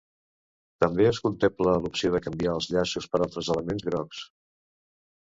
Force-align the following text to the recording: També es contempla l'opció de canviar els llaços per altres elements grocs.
També 0.83 1.03
es 1.09 1.17
contempla 1.25 1.75
l'opció 1.83 2.09
de 2.15 2.21
canviar 2.27 2.55
els 2.59 2.69
llaços 2.75 3.07
per 3.11 3.21
altres 3.25 3.51
elements 3.57 3.85
grocs. 3.91 4.23